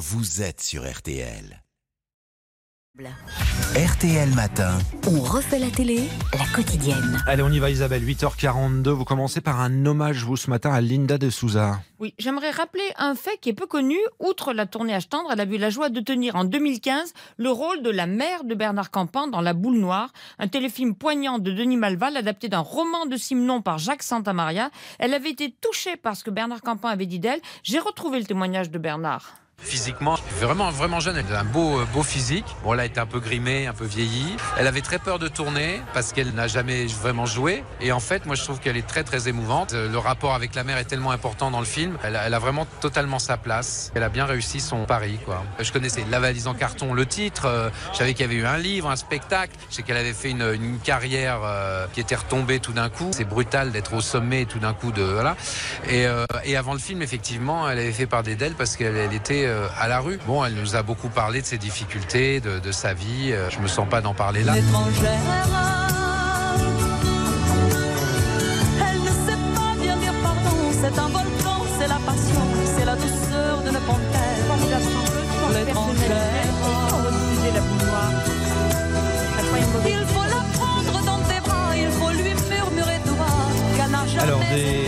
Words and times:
vous 0.00 0.40
êtes 0.40 0.62
sur 0.62 0.90
RTL. 0.90 1.62
RTL 3.76 4.34
Matin. 4.34 4.78
On 5.06 5.20
refait 5.20 5.58
la 5.58 5.70
télé, 5.70 6.08
la 6.32 6.46
quotidienne. 6.54 7.22
Allez, 7.26 7.42
on 7.42 7.50
y 7.50 7.58
va 7.58 7.68
Isabelle, 7.68 8.02
8h42. 8.02 8.88
Vous 8.88 9.04
commencez 9.04 9.42
par 9.42 9.60
un 9.60 9.84
hommage, 9.84 10.24
vous, 10.24 10.38
ce 10.38 10.48
matin, 10.48 10.72
à 10.72 10.80
Linda 10.80 11.18
de 11.18 11.28
Souza. 11.28 11.82
Oui, 11.98 12.14
j'aimerais 12.18 12.50
rappeler 12.50 12.82
un 12.96 13.14
fait 13.14 13.38
qui 13.42 13.50
est 13.50 13.54
peu 13.54 13.66
connu. 13.66 13.98
Outre 14.20 14.54
la 14.54 14.64
tournée 14.64 14.94
à 14.94 15.02
tendre, 15.02 15.30
elle 15.32 15.40
a 15.40 15.44
eu 15.44 15.58
la 15.58 15.68
joie 15.68 15.90
de 15.90 16.00
tenir 16.00 16.34
en 16.34 16.44
2015 16.44 17.12
le 17.36 17.50
rôle 17.50 17.82
de 17.82 17.90
la 17.90 18.06
mère 18.06 18.44
de 18.44 18.54
Bernard 18.54 18.90
Campan 18.90 19.28
dans 19.28 19.42
La 19.42 19.52
Boule 19.52 19.78
Noire, 19.78 20.14
un 20.38 20.48
téléfilm 20.48 20.94
poignant 20.94 21.38
de 21.38 21.52
Denis 21.52 21.76
Malval 21.76 22.16
adapté 22.16 22.48
d'un 22.48 22.60
roman 22.60 23.04
de 23.04 23.18
Simenon 23.18 23.60
par 23.60 23.76
Jacques 23.76 24.02
Santamaria. 24.02 24.70
Elle 24.98 25.12
avait 25.12 25.30
été 25.30 25.54
touchée 25.60 25.98
par 25.98 26.16
ce 26.16 26.24
que 26.24 26.30
Bernard 26.30 26.62
Campan 26.62 26.88
avait 26.88 27.04
dit 27.04 27.18
d'elle. 27.18 27.40
J'ai 27.62 27.78
retrouvé 27.78 28.18
le 28.18 28.24
témoignage 28.24 28.70
de 28.70 28.78
Bernard. 28.78 29.34
Physiquement, 29.62 30.16
vraiment, 30.40 30.70
vraiment 30.70 31.00
jeune. 31.00 31.16
Elle 31.16 31.34
a 31.34 31.40
un 31.40 31.44
beau, 31.44 31.80
euh, 31.80 31.84
beau 31.92 32.02
physique. 32.02 32.44
Bon, 32.64 32.72
là, 32.72 32.84
elle 32.84 32.90
était 32.90 33.00
un 33.00 33.06
peu 33.06 33.20
grimée, 33.20 33.66
un 33.66 33.72
peu 33.72 33.84
vieillie. 33.84 34.36
Elle 34.58 34.66
avait 34.66 34.80
très 34.80 34.98
peur 34.98 35.18
de 35.18 35.28
tourner 35.28 35.80
parce 35.94 36.12
qu'elle 36.12 36.32
n'a 36.34 36.48
jamais 36.48 36.86
vraiment 36.86 37.26
joué. 37.26 37.62
Et 37.80 37.92
en 37.92 38.00
fait, 38.00 38.26
moi, 38.26 38.34
je 38.34 38.42
trouve 38.42 38.58
qu'elle 38.58 38.76
est 38.76 38.86
très, 38.86 39.04
très 39.04 39.28
émouvante. 39.28 39.72
Euh, 39.74 39.90
Le 39.90 39.98
rapport 39.98 40.34
avec 40.34 40.54
la 40.54 40.64
mère 40.64 40.78
est 40.78 40.84
tellement 40.84 41.10
important 41.10 41.50
dans 41.50 41.60
le 41.60 41.66
film. 41.66 41.98
Elle 42.02 42.16
a, 42.16 42.26
elle 42.26 42.34
a 42.34 42.38
vraiment 42.38 42.66
totalement 42.80 43.18
sa 43.18 43.36
place. 43.36 43.92
Elle 43.94 44.02
a 44.02 44.08
bien 44.08 44.24
réussi 44.24 44.60
son 44.60 44.84
pari, 44.86 45.18
quoi. 45.24 45.42
Je 45.58 45.70
connaissais 45.72 46.04
La 46.10 46.20
valise 46.20 46.46
en 46.48 46.54
carton, 46.54 46.94
le 46.94 47.06
titre. 47.06 47.46
Euh, 47.46 47.70
Je 47.92 47.98
savais 47.98 48.14
qu'il 48.14 48.26
y 48.26 48.28
avait 48.28 48.40
eu 48.40 48.46
un 48.46 48.58
livre, 48.58 48.88
un 48.90 48.96
spectacle. 48.96 49.52
Je 49.70 49.76
sais 49.76 49.82
qu'elle 49.82 49.96
avait 49.98 50.12
fait 50.14 50.30
une, 50.30 50.54
une 50.54 50.78
carrière 50.78 51.40
qui 51.92 52.00
était 52.00 52.14
retombée 52.16 52.60
tout 52.60 52.72
d'un 52.72 52.88
coup. 52.88 53.10
C'est 53.12 53.24
brutal 53.24 53.70
d'être 53.72 53.94
au 53.94 54.00
sommet 54.00 54.44
tout 54.46 54.58
d'un 54.58 54.72
coup 54.72 54.92
de, 54.92 55.02
voilà. 55.02 55.36
Et, 55.88 56.06
euh, 56.06 56.24
et 56.44 56.56
avant 56.56 56.72
le 56.72 56.78
film, 56.78 57.02
effectivement, 57.02 57.68
elle 57.68 57.78
avait 57.78 57.92
fait 57.92 58.06
par 58.06 58.22
des 58.22 58.34
d'elle 58.36 58.54
parce 58.54 58.76
qu'elle 58.76 58.96
elle 58.96 59.12
était 59.12 59.44
à 59.78 59.88
la 59.88 60.00
rue. 60.00 60.18
Bon, 60.26 60.44
elle 60.44 60.54
nous 60.54 60.76
a 60.76 60.82
beaucoup 60.82 61.08
parlé 61.08 61.40
de 61.40 61.46
ses 61.46 61.58
difficultés, 61.58 62.40
de, 62.40 62.58
de 62.58 62.72
sa 62.72 62.94
vie. 62.94 63.32
Euh, 63.32 63.48
Je 63.50 63.58
me 63.60 63.66
sens 63.68 63.88
pas 63.88 64.00
d'en 64.00 64.14
parler 64.14 64.42
là. 64.42 64.54
Elle 64.56 64.62
ne 69.02 69.08
sait 69.08 69.38
pas 69.54 69.74
bien 69.80 69.96
dire 69.96 70.14
pardon. 70.22 70.56
C'est 70.72 70.98
un 70.98 71.08
volcan, 71.08 71.64
c'est 71.78 71.88
la 71.88 71.98
passion, 72.06 72.42
c'est 72.76 72.84
la 72.84 72.96
douceur 72.96 73.58
d'une 73.62 73.80
panthère. 73.80 74.46
Formidable 74.48 74.84
chanteuse, 74.84 75.66
L'étrangère. 75.66 76.79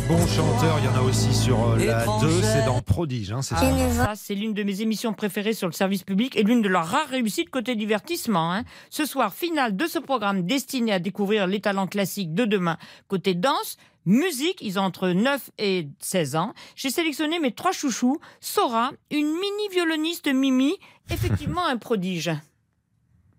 Des 0.00 0.06
bons 0.06 0.26
chanteurs, 0.26 0.78
il 0.78 0.84
y 0.84 0.88
en 0.88 0.94
a 0.94 1.00
aussi 1.00 1.34
sur 1.34 1.70
euh, 1.70 1.76
la 1.76 2.02
Étrangère. 2.02 2.28
2, 2.28 2.42
c'est 2.42 2.64
dans 2.66 2.80
Prodige, 2.80 3.32
hein, 3.32 3.42
c'est 3.42 3.56
Ça, 3.56 4.12
c'est 4.14 4.34
l'une 4.34 4.54
de 4.54 4.62
mes 4.62 4.80
émissions 4.80 5.12
préférées 5.12 5.54
sur 5.54 5.66
le 5.66 5.72
service 5.72 6.04
public 6.04 6.36
et 6.36 6.42
l'une 6.42 6.62
de 6.62 6.68
leurs 6.68 6.86
rares 6.86 7.08
réussites 7.08 7.50
côté 7.50 7.74
divertissement. 7.74 8.52
hein. 8.52 8.64
Ce 8.90 9.04
soir, 9.06 9.34
finale 9.34 9.76
de 9.76 9.86
ce 9.86 9.98
programme 9.98 10.46
destiné 10.46 10.92
à 10.92 10.98
découvrir 10.98 11.46
les 11.46 11.60
talents 11.60 11.86
classiques 11.86 12.34
de 12.34 12.44
demain. 12.44 12.76
Côté 13.08 13.34
danse, 13.34 13.76
musique, 14.04 14.58
ils 14.60 14.78
ont 14.78 14.82
entre 14.82 15.08
9 15.08 15.50
et 15.58 15.88
16 16.00 16.36
ans. 16.36 16.52
J'ai 16.76 16.90
sélectionné 16.90 17.40
mes 17.40 17.52
trois 17.52 17.72
chouchous. 17.72 18.20
Sora, 18.40 18.92
une 19.10 19.26
mini 19.26 19.68
violoniste 19.72 20.32
Mimi, 20.32 20.76
effectivement 21.10 21.66
un 21.66 21.76
prodige. 21.76 22.30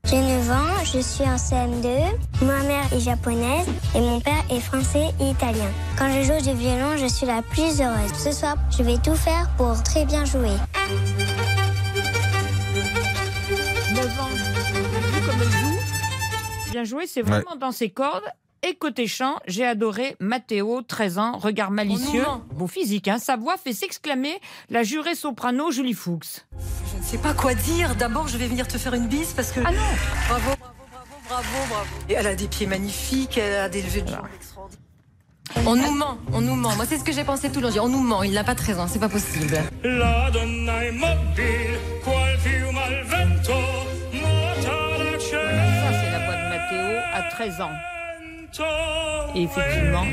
J'ai 0.05 0.21
9 0.21 0.51
ans, 0.51 0.83
je 0.83 0.99
suis 0.99 1.23
en 1.23 1.35
CM2. 1.35 2.45
Ma 2.45 2.63
mère 2.63 2.91
est 2.93 2.99
japonaise 2.99 3.67
et 3.95 3.99
mon 3.99 4.19
père 4.19 4.43
est 4.49 4.59
français 4.59 5.09
et 5.19 5.29
italien. 5.29 5.69
Quand 5.97 6.11
je 6.11 6.23
joue 6.23 6.41
du 6.41 6.57
violon, 6.57 6.97
je 6.97 7.05
suis 7.07 7.27
la 7.27 7.41
plus 7.41 7.79
heureuse. 7.81 8.13
Ce 8.17 8.31
soir, 8.31 8.55
je 8.75 8.81
vais 8.83 8.97
tout 8.97 9.15
faire 9.15 9.49
pour 9.57 9.81
très 9.83 10.05
bien 10.05 10.25
jouer. 10.25 10.49
9 13.93 14.19
ans. 14.19 14.29
Vu 15.13 15.21
comme 15.25 15.41
elle 15.41 15.51
joue, 15.51 16.71
bien 16.71 16.83
joué, 16.83 17.05
c'est 17.05 17.21
vraiment 17.21 17.55
dans 17.55 17.71
ses 17.71 17.89
cordes. 17.89 18.25
Et 18.61 18.75
côté 18.75 19.07
chant, 19.07 19.37
j'ai 19.47 19.65
adoré 19.65 20.17
Matteo, 20.19 20.81
13 20.81 21.17
ans, 21.17 21.37
regard 21.37 21.71
malicieux, 21.71 22.25
beau 22.53 22.67
physique, 22.67 23.07
hein, 23.07 23.17
sa 23.17 23.37
voix 23.37 23.55
fait 23.55 23.71
s'exclamer 23.71 24.37
la 24.69 24.83
jurée 24.83 25.15
soprano 25.15 25.71
Julie 25.71 25.93
Fuchs. 25.93 26.45
Je 26.99 27.05
ne 27.05 27.07
sais 27.11 27.17
pas 27.17 27.33
quoi 27.33 27.53
dire. 27.53 27.95
D'abord, 27.95 28.27
je 28.27 28.37
vais 28.37 28.47
venir 28.47 28.67
te 28.67 28.77
faire 28.77 28.93
une 28.93 29.07
bise 29.07 29.31
parce 29.33 29.51
que. 29.51 29.61
Ah 29.65 29.71
non 29.71 29.77
Bravo, 30.27 30.51
bravo, 30.59 30.73
bravo, 30.91 31.15
bravo, 31.29 31.67
bravo. 31.69 31.87
Et 32.09 32.13
elle 32.13 32.27
a 32.27 32.35
des 32.35 32.47
pieds 32.47 32.67
magnifiques, 32.67 33.37
elle 33.37 33.55
a 33.55 33.69
des 33.69 33.81
levées 33.81 34.01
de 34.01 34.09
jambes 34.09 34.27
extraordinaires. 34.35 34.83
On 35.65 35.75
nous 35.75 35.91
ment, 35.91 36.17
on 36.33 36.41
nous 36.41 36.55
ment. 36.55 36.75
Moi, 36.75 36.85
c'est 36.87 36.97
ce 36.97 37.03
que 37.05 37.13
j'ai 37.13 37.23
pensé 37.23 37.49
tout 37.49 37.61
le 37.61 37.71
jour. 37.71 37.85
On 37.85 37.89
nous 37.89 38.01
ment, 38.01 38.21
il 38.21 38.33
n'a 38.33 38.43
pas 38.43 38.53
13 38.53 38.79
ans, 38.79 38.87
c'est 38.87 38.99
pas 38.99 39.09
possible. 39.09 39.57
La 39.83 40.29
donna 40.29 40.87
immobile, 40.89 41.79
qual 42.03 42.37
fiume 42.39 42.77
al 42.77 43.03
vento, 43.05 43.53
morta 44.13 44.75
la 44.99 45.19
Ça, 45.19 45.99
c'est 45.99 46.11
la 46.11 46.25
voix 46.25 46.35
de 46.35 46.49
Matteo 46.49 46.99
à 47.13 47.23
13 47.31 47.61
ans. 47.61 47.71
Et 49.35 49.43
effectivement, 49.43 50.05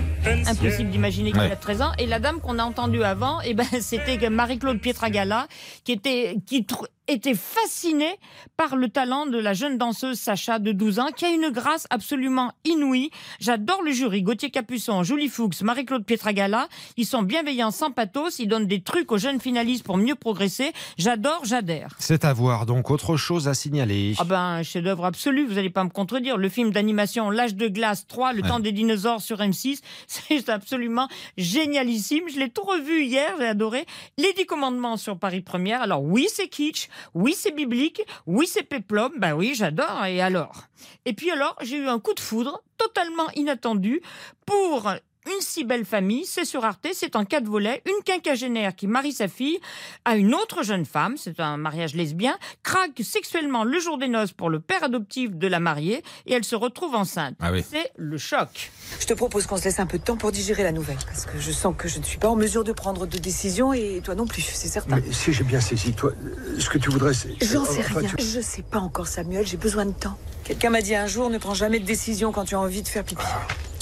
impossible 0.46 0.90
d'imaginer 0.90 1.32
qu'il 1.32 1.40
Ouais. 1.40 1.50
a 1.50 1.56
13 1.56 1.82
ans. 1.82 1.92
Et 1.98 2.06
la 2.06 2.18
dame 2.18 2.40
qu'on 2.40 2.58
a 2.58 2.64
entendue 2.64 3.02
avant, 3.02 3.40
eh 3.42 3.54
ben, 3.54 3.64
c'était 3.80 4.28
Marie-Claude 4.28 4.80
Pietragala, 4.80 5.46
qui 5.84 5.92
était, 5.92 6.36
qui 6.46 6.66
était 7.08 7.34
fascinée 7.34 8.18
par 8.56 8.76
le 8.76 8.88
talent 8.88 9.26
de 9.26 9.38
la 9.38 9.52
jeune 9.54 9.78
danseuse 9.78 10.18
Sacha 10.18 10.58
de 10.58 10.72
12 10.72 10.98
ans, 10.98 11.10
qui 11.14 11.24
a 11.24 11.30
une 11.30 11.50
grâce 11.50 11.86
absolument 11.90 12.52
inouïe. 12.64 13.10
J'adore 13.40 13.82
le 13.82 13.92
jury. 13.92 14.22
Gauthier 14.22 14.50
Capuçon, 14.50 15.02
Julie 15.02 15.28
Fuchs, 15.28 15.62
Marie-Claude 15.62 16.04
Pietragala. 16.04 16.68
Ils 16.96 17.06
sont 17.06 17.22
bienveillants 17.22 17.70
sans 17.70 17.90
pathos. 17.90 18.38
Ils 18.38 18.48
donnent 18.48 18.66
des 18.66 18.80
trucs 18.80 19.12
aux 19.12 19.18
jeunes 19.18 19.40
finalistes 19.40 19.84
pour 19.84 19.96
mieux 19.98 20.14
progresser. 20.14 20.72
J'adore, 20.98 21.42
j'adhère. 21.44 21.94
C'est 21.98 22.24
à 22.24 22.32
voir, 22.32 22.66
donc 22.66 22.90
autre 22.90 23.16
chose 23.16 23.46
à 23.48 23.54
signaler. 23.54 24.14
Ah 24.18 24.24
ben, 24.24 24.40
un 24.40 24.62
chef-d'œuvre 24.62 25.04
absolu, 25.04 25.46
vous 25.46 25.54
n'allez 25.54 25.70
pas 25.70 25.84
me 25.84 25.90
contredire. 25.90 26.36
Le 26.36 26.48
film 26.48 26.70
d'animation 26.72 27.30
L'âge 27.30 27.54
de 27.54 27.68
glace 27.68 28.06
3, 28.06 28.32
Le 28.32 28.42
Ouais. 28.42 28.48
temps 28.48 28.60
des 28.60 28.72
dinosaures 28.72 29.20
sur 29.22 29.38
M6, 29.38 29.80
c'est 30.06 30.48
absolument 30.48 31.08
génialissime. 31.36 32.24
Je 32.32 32.38
l'ai 32.38 32.50
tout 32.50 32.62
revu 32.64 33.04
hier, 33.04 33.32
j'ai 33.38 33.46
adoré. 33.46 33.86
Les 34.18 34.32
dix 34.34 34.46
commandements 34.46 34.96
sur 34.96 35.18
Paris 35.18 35.40
Première. 35.40 35.82
Alors 35.82 36.02
oui, 36.02 36.26
c'est 36.32 36.48
kitsch, 36.48 36.88
oui, 37.14 37.34
c'est 37.34 37.52
biblique, 37.52 38.02
oui, 38.26 38.46
c'est 38.46 38.62
péplum. 38.62 39.12
Ben 39.18 39.34
oui, 39.34 39.54
j'adore. 39.54 40.04
Et 40.06 40.20
alors? 40.20 40.64
Et 41.04 41.12
puis 41.12 41.30
alors, 41.30 41.56
j'ai 41.62 41.76
eu 41.76 41.88
un 41.88 41.98
coup 41.98 42.14
de 42.14 42.20
foudre 42.20 42.62
totalement 42.78 43.30
inattendu 43.34 44.02
pour 44.44 44.92
une 45.26 45.40
si 45.40 45.64
belle 45.64 45.84
famille, 45.84 46.24
c'est 46.24 46.44
sur 46.44 46.64
Arte, 46.64 46.86
c'est 46.92 47.16
en 47.16 47.24
quatre 47.24 47.46
volets, 47.46 47.82
une 47.86 48.02
quinquagénaire 48.04 48.74
qui 48.74 48.86
marie 48.86 49.12
sa 49.12 49.28
fille 49.28 49.58
à 50.04 50.16
une 50.16 50.34
autre 50.34 50.62
jeune 50.62 50.84
femme, 50.84 51.16
c'est 51.16 51.40
un 51.40 51.56
mariage 51.56 51.94
lesbien, 51.94 52.36
craque 52.62 53.00
sexuellement 53.02 53.64
le 53.64 53.78
jour 53.80 53.98
des 53.98 54.08
noces 54.08 54.32
pour 54.32 54.50
le 54.50 54.60
père 54.60 54.84
adoptif 54.84 55.30
de 55.34 55.46
la 55.48 55.60
mariée 55.60 56.02
et 56.26 56.32
elle 56.34 56.44
se 56.44 56.54
retrouve 56.56 56.94
enceinte. 56.94 57.34
Ah 57.40 57.50
oui. 57.52 57.64
C'est 57.68 57.90
le 57.96 58.18
choc. 58.18 58.70
Je 59.00 59.06
te 59.06 59.14
propose 59.14 59.46
qu'on 59.46 59.56
se 59.56 59.64
laisse 59.64 59.80
un 59.80 59.86
peu 59.86 59.98
de 59.98 60.04
temps 60.04 60.16
pour 60.16 60.32
digérer 60.32 60.62
la 60.62 60.72
nouvelle 60.72 60.98
parce 61.06 61.26
que 61.26 61.38
je 61.38 61.50
sens 61.52 61.74
que 61.76 61.88
je 61.88 61.98
ne 61.98 62.04
suis 62.04 62.18
pas 62.18 62.28
en 62.28 62.36
mesure 62.36 62.64
de 62.64 62.72
prendre 62.72 63.06
de 63.06 63.18
décision 63.18 63.72
et 63.72 64.00
toi 64.04 64.14
non 64.14 64.26
plus, 64.26 64.42
c'est 64.42 64.68
certain. 64.68 64.96
Mais 64.96 65.12
si 65.12 65.32
j'ai 65.32 65.44
bien 65.44 65.60
saisi, 65.60 65.92
toi, 65.92 66.12
ce 66.58 66.68
que 66.70 66.78
tu 66.78 66.90
voudrais, 66.90 67.14
c'est. 67.14 67.30
J'en 67.42 67.64
sais 67.64 67.80
enfin, 67.80 68.00
rien. 68.00 68.10
tu- 68.16 68.24
Je 68.24 68.40
sais 68.40 68.62
pas 68.62 68.78
encore, 68.78 69.06
Samuel. 69.06 69.46
J'ai 69.46 69.56
besoin 69.56 69.86
de 69.86 69.92
temps. 69.92 70.16
Quelqu'un 70.44 70.70
m'a 70.70 70.82
dit 70.82 70.94
un 70.94 71.06
jour 71.06 71.28
ne 71.30 71.38
prends 71.38 71.54
jamais 71.54 71.80
de 71.80 71.84
décision 71.84 72.30
quand 72.32 72.44
tu 72.44 72.54
as 72.54 72.60
envie 72.60 72.82
de 72.82 72.88
faire 72.88 73.02
pipi. 73.04 73.24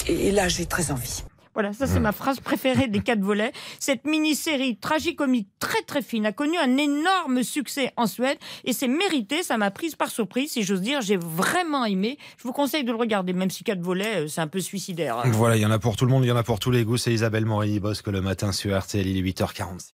Et 0.07 0.31
là, 0.31 0.47
j'ai 0.47 0.65
très 0.65 0.91
envie. 0.91 1.23
Voilà, 1.55 1.71
ça 1.71 1.87
c'est 1.87 2.01
ma 2.01 2.11
phrase 2.11 2.41
préférée 2.41 2.87
des 2.87 2.99
quatre 2.99 3.21
volets. 3.21 3.53
Cette 3.79 4.05
mini-série 4.05 4.77
tragicomique 4.77 5.47
très 5.59 5.81
très 5.83 6.01
fine 6.01 6.25
a 6.25 6.33
connu 6.33 6.57
un 6.57 6.77
énorme 6.77 7.43
succès 7.43 7.93
en 7.95 8.07
Suède 8.07 8.37
et 8.65 8.73
c'est 8.73 8.89
mérité, 8.89 9.41
ça 9.41 9.57
m'a 9.57 9.71
prise 9.71 9.95
par 9.95 10.09
surprise 10.09 10.51
si 10.51 10.63
j'ose 10.63 10.81
dire, 10.81 11.01
j'ai 11.01 11.15
vraiment 11.15 11.85
aimé. 11.85 12.17
Je 12.37 12.43
vous 12.43 12.51
conseille 12.51 12.83
de 12.83 12.91
le 12.91 12.97
regarder, 12.97 13.31
même 13.31 13.49
si 13.49 13.63
quatre 13.63 13.81
volets, 13.81 14.25
euh, 14.25 14.27
c'est 14.27 14.41
un 14.41 14.47
peu 14.47 14.59
suicidaire. 14.59 15.23
Voilà, 15.27 15.55
il 15.55 15.61
y 15.61 15.65
en 15.65 15.71
a 15.71 15.79
pour 15.79 15.95
tout 15.95 16.05
le 16.05 16.11
monde, 16.11 16.25
il 16.25 16.27
y 16.27 16.31
en 16.31 16.37
a 16.37 16.43
pour 16.43 16.59
tous 16.59 16.71
les 16.71 16.83
goûts. 16.83 16.97
C'est 16.97 17.13
Isabelle 17.13 17.45
Morini-Bosque 17.45 18.07
le 18.07 18.21
matin 18.21 18.51
sur 18.51 18.77
RTL, 18.77 19.07
il 19.07 19.17
est 19.17 19.31
8h46. 19.31 19.93